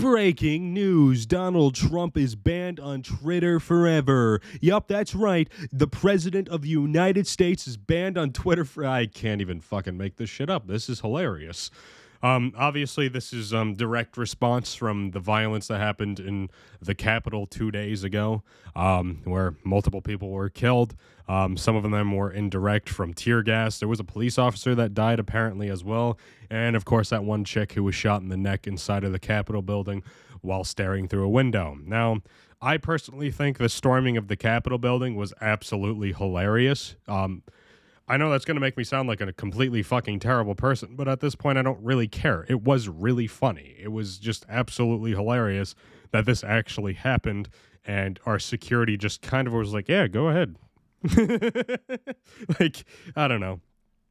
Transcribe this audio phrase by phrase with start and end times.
[0.00, 4.40] Breaking news Donald Trump is banned on Twitter forever.
[4.62, 5.46] Yup, that's right.
[5.70, 8.86] The President of the United States is banned on Twitter for.
[8.86, 10.66] I can't even fucking make this shit up.
[10.66, 11.70] This is hilarious.
[12.22, 16.50] Um, obviously, this is um, direct response from the violence that happened in
[16.80, 18.42] the Capitol two days ago,
[18.76, 20.94] um, where multiple people were killed.
[21.28, 23.78] Um, some of them were indirect from tear gas.
[23.78, 26.18] There was a police officer that died apparently as well,
[26.50, 29.18] and of course that one chick who was shot in the neck inside of the
[29.18, 30.02] Capitol building
[30.42, 31.78] while staring through a window.
[31.84, 32.22] Now.
[32.62, 36.94] I personally think the storming of the Capitol building was absolutely hilarious.
[37.08, 37.42] Um,
[38.10, 41.06] I know that's going to make me sound like a completely fucking terrible person, but
[41.06, 42.44] at this point, I don't really care.
[42.48, 43.76] It was really funny.
[43.80, 45.76] It was just absolutely hilarious
[46.10, 47.48] that this actually happened,
[47.84, 50.56] and our security just kind of was like, yeah, go ahead.
[52.58, 53.60] like, I don't know.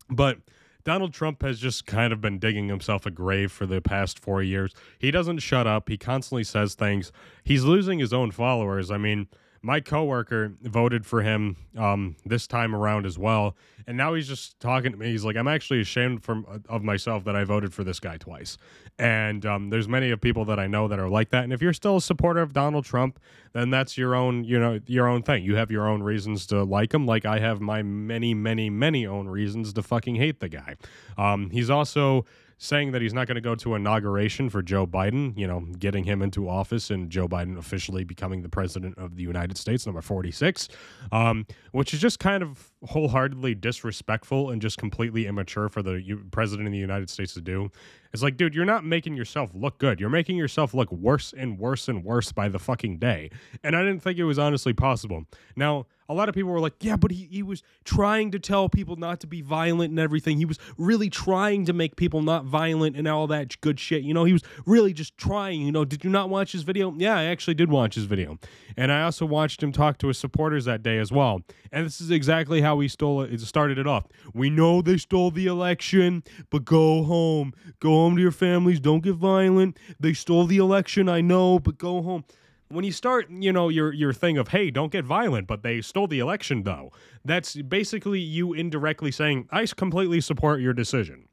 [0.10, 0.38] But
[0.86, 4.42] Donald Trump has just kind of been digging himself a grave for the past four
[4.42, 4.74] years.
[4.98, 7.12] He doesn't shut up, he constantly says things.
[7.44, 8.92] He's losing his own followers.
[8.92, 9.28] I mean,
[9.62, 13.56] my coworker voted for him um, this time around as well,
[13.88, 15.08] and now he's just talking to me.
[15.08, 18.58] He's like, "I'm actually ashamed from of myself that I voted for this guy twice."
[18.98, 21.46] And um, there's many of people that I know that are like that.
[21.46, 23.20] And if you're still a supporter of Donald Trump,
[23.54, 25.44] then that's your own, you know, your own thing.
[25.44, 29.08] You have your own reasons to like him, like I have my many, many, many
[29.08, 30.76] own reasons to fucking hate the guy.
[31.18, 32.26] Um, he's also
[32.60, 36.04] saying that he's not going to go to inauguration for Joe Biden, you know, getting
[36.04, 40.02] him into office and Joe Biden officially becoming the president of the United States, number
[40.02, 40.68] 46,
[41.14, 46.68] um, which is just kind of wholeheartedly disrespectful and just completely immature for the president
[46.68, 47.70] of the United States to do.
[48.14, 50.00] It's like, dude, you're not making yourself look good.
[50.00, 53.30] You're making yourself look worse and worse and worse by the fucking day.
[53.64, 55.26] And I didn't think it was honestly possible.
[55.56, 58.68] Now, a lot of people were like, yeah, but he, he was trying to tell
[58.68, 60.38] people not to be violent and everything.
[60.38, 64.02] He was really trying to make people not violent and all that good shit.
[64.02, 65.62] You know, he was really just trying.
[65.62, 66.92] You know, did you not watch his video?
[66.98, 68.40] Yeah, I actually did watch his video.
[68.76, 71.42] And I also watched him talk to his supporters that day as well.
[71.72, 74.06] And this is exactly how he stole it, started it off.
[74.34, 77.54] We know they stole the election, but go home.
[77.80, 78.80] Go home to your families.
[78.80, 79.80] Don't get violent.
[80.00, 82.26] They stole the election, I know, but go home
[82.70, 85.82] when you start, you know, your your thing of hey, don't get violent, but they
[85.82, 86.92] stole the election though.
[87.26, 91.28] That's basically you indirectly saying I completely support your decision.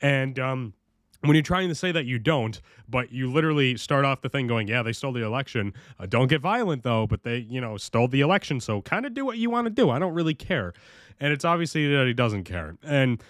[0.00, 0.74] And um
[1.26, 4.46] when you're trying to say that you don't, but you literally start off the thing
[4.46, 5.72] going, yeah, they stole the election.
[5.98, 8.60] Uh, don't get violent though, but they, you know, stole the election.
[8.60, 9.90] So kind of do what you want to do.
[9.90, 10.72] I don't really care.
[11.18, 12.76] And it's obviously that he doesn't care.
[12.82, 13.22] And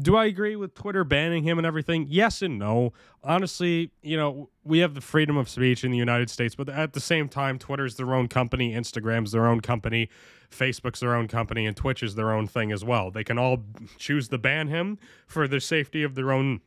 [0.00, 2.06] do I agree with Twitter banning him and everything?
[2.08, 2.92] Yes and no.
[3.24, 6.92] Honestly, you know, we have the freedom of speech in the United States, but at
[6.92, 10.08] the same time, Twitter's their own company, Instagram's their own company,
[10.50, 13.10] Facebook's their own company, and Twitch is their own thing as well.
[13.10, 13.64] They can all
[13.96, 16.60] choose to ban him for the safety of their own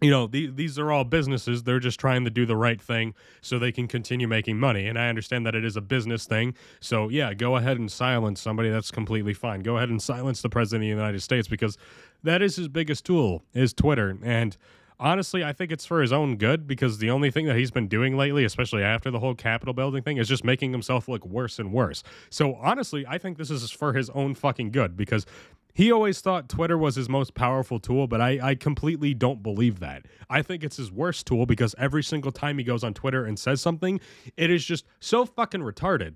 [0.00, 1.64] you know, the, these are all businesses.
[1.64, 4.86] They're just trying to do the right thing so they can continue making money.
[4.86, 6.54] And I understand that it is a business thing.
[6.80, 8.70] So, yeah, go ahead and silence somebody.
[8.70, 9.60] That's completely fine.
[9.60, 11.76] Go ahead and silence the president of the United States because
[12.22, 14.16] that is his biggest tool, is Twitter.
[14.22, 14.56] And
[15.00, 17.88] honestly, I think it's for his own good because the only thing that he's been
[17.88, 21.58] doing lately, especially after the whole Capitol building thing, is just making himself look worse
[21.58, 22.04] and worse.
[22.30, 25.26] So, honestly, I think this is for his own fucking good because
[25.74, 29.80] he always thought Twitter was his most powerful tool, but I, I completely don't believe
[29.80, 30.06] that.
[30.28, 33.38] I think it's his worst tool because every single time he goes on Twitter and
[33.38, 34.00] says something,
[34.36, 36.14] it is just so fucking retarded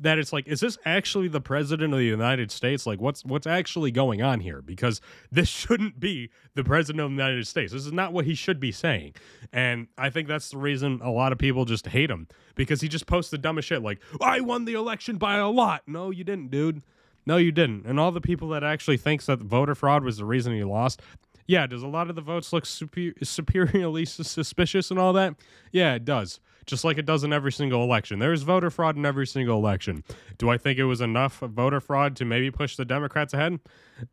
[0.00, 2.86] that it's like, is this actually the president of the United States?
[2.86, 4.60] Like, what's what's actually going on here?
[4.60, 5.00] Because
[5.30, 7.72] this shouldn't be the president of the United States.
[7.72, 9.14] This is not what he should be saying.
[9.52, 12.88] And I think that's the reason a lot of people just hate him because he
[12.88, 15.82] just posts the dumbest shit like, I won the election by a lot.
[15.86, 16.82] No, you didn't, dude.
[17.28, 17.84] No, you didn't.
[17.84, 21.02] And all the people that actually thinks that voter fraud was the reason he lost,
[21.48, 25.34] yeah, does a lot of the votes look super, superiorly suspicious and all that?
[25.72, 26.38] Yeah, it does
[26.68, 28.18] just like it does in every single election.
[28.18, 30.04] There is voter fraud in every single election.
[30.36, 33.58] Do I think it was enough voter fraud to maybe push the Democrats ahead?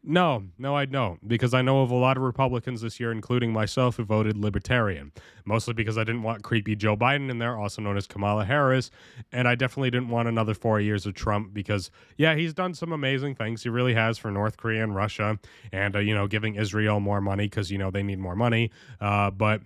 [0.03, 3.53] No, no, I don't, because I know of a lot of Republicans this year, including
[3.53, 5.11] myself, who voted Libertarian,
[5.43, 8.89] mostly because I didn't want creepy Joe Biden in there, also known as Kamala Harris,
[9.31, 12.93] and I definitely didn't want another four years of Trump because, yeah, he's done some
[12.93, 13.61] amazing things.
[13.61, 15.37] He really has for North Korea and Russia,
[15.71, 18.71] and uh, you know, giving Israel more money because you know they need more money,
[19.01, 19.61] uh, but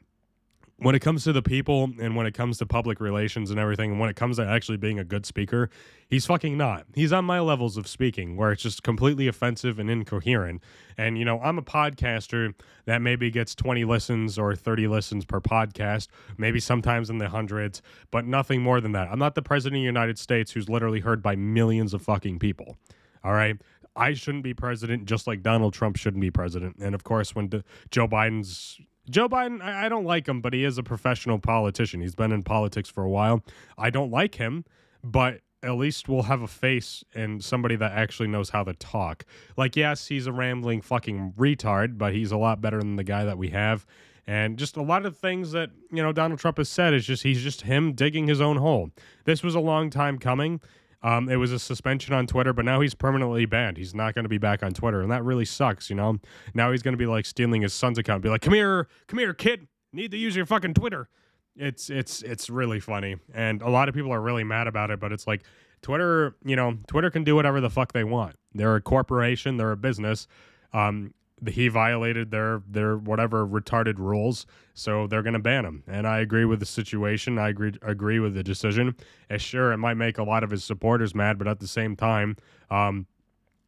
[0.81, 3.91] when it comes to the people and when it comes to public relations and everything,
[3.91, 5.69] and when it comes to actually being a good speaker,
[6.07, 6.85] he's fucking not.
[6.95, 10.61] He's on my levels of speaking where it's just completely offensive and incoherent.
[10.97, 12.53] And, you know, I'm a podcaster
[12.85, 16.07] that maybe gets 20 listens or 30 listens per podcast,
[16.37, 19.09] maybe sometimes in the hundreds, but nothing more than that.
[19.11, 22.39] I'm not the president of the United States who's literally heard by millions of fucking
[22.39, 22.77] people.
[23.23, 23.57] All right.
[23.95, 26.77] I shouldn't be president just like Donald Trump shouldn't be president.
[26.79, 27.49] And of course, when
[27.91, 32.01] Joe Biden's Joe Biden, I, I don't like him, but he is a professional politician.
[32.01, 33.43] He's been in politics for a while.
[33.77, 34.65] I don't like him,
[35.03, 39.25] but at least we'll have a face and somebody that actually knows how to talk.
[39.57, 43.25] Like, yes, he's a rambling fucking retard, but he's a lot better than the guy
[43.25, 43.85] that we have.
[44.25, 47.23] And just a lot of things that, you know, Donald Trump has said is just
[47.23, 48.91] he's just him digging his own hole.
[49.25, 50.61] This was a long time coming.
[51.01, 53.77] Um, it was a suspension on Twitter, but now he's permanently banned.
[53.77, 55.89] He's not going to be back on Twitter, and that really sucks.
[55.89, 56.19] You know,
[56.53, 59.19] now he's going to be like stealing his son's account, be like, "Come here, come
[59.19, 61.07] here, kid, need to use your fucking Twitter."
[61.55, 64.99] It's it's it's really funny, and a lot of people are really mad about it.
[64.99, 65.43] But it's like
[65.81, 68.35] Twitter, you know, Twitter can do whatever the fuck they want.
[68.53, 70.27] They're a corporation, they're a business.
[70.73, 71.13] Um,
[71.47, 75.83] he violated their their whatever retarded rules, so they're going to ban him.
[75.87, 77.37] And I agree with the situation.
[77.37, 78.95] I agree agree with the decision.
[79.29, 81.95] And sure, it might make a lot of his supporters mad, but at the same
[81.95, 82.37] time,
[82.69, 83.07] um,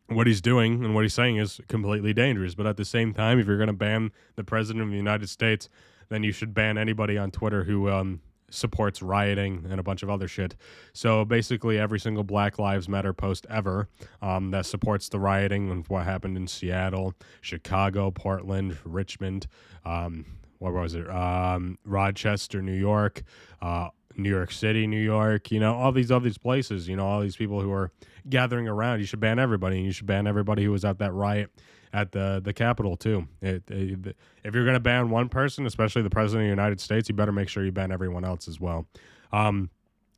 [0.08, 2.56] what he's doing and what he's saying is completely dangerous.
[2.56, 5.30] But at the same time, if you're going to ban the president of the United
[5.30, 5.70] States,
[6.10, 10.10] then you should ban anybody on Twitter who um, supports rioting and a bunch of
[10.10, 10.56] other shit.
[10.94, 13.88] So basically, every single Black Lives Matter post ever
[14.22, 19.48] um, that supports the rioting and what happened in Seattle, Chicago, Portland, Richmond,
[19.86, 20.26] um,
[20.60, 21.10] what was it?
[21.10, 23.24] Um, Rochester, New York,
[23.64, 27.22] uh, New York City, New York, you know, all these other places, you know, all
[27.22, 27.92] these people who are
[28.30, 29.00] gathering around.
[29.00, 31.52] You should ban everybody, and you should ban everybody who was at that riot
[31.94, 33.28] at the the Capitol too.
[33.42, 36.80] It, it, if you're going to ban one person, especially the president of the United
[36.80, 38.88] States, you better make sure you ban everyone else as well.
[39.32, 39.70] Um,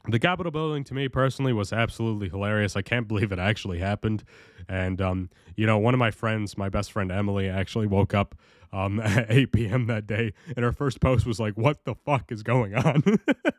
[0.07, 2.75] the Capitol building to me personally was absolutely hilarious.
[2.75, 4.23] I can't believe it actually happened.
[4.67, 8.35] And, um, you know, one of my friends, my best friend Emily, actually woke up
[8.71, 9.87] um, at 8 p.m.
[9.87, 13.03] that day, and her first post was like, What the fuck is going on?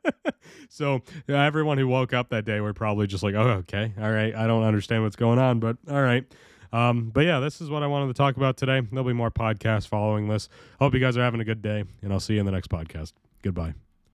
[0.68, 3.92] so, yeah, everyone who woke up that day were probably just like, Oh, okay.
[4.00, 4.34] All right.
[4.34, 6.24] I don't understand what's going on, but all right.
[6.72, 8.80] Um, but yeah, this is what I wanted to talk about today.
[8.80, 10.48] There'll be more podcasts following this.
[10.80, 12.68] Hope you guys are having a good day, and I'll see you in the next
[12.68, 13.12] podcast.
[13.42, 13.74] Goodbye.